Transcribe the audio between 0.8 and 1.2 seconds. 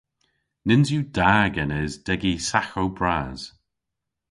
yw